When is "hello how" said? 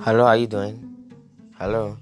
0.00-0.32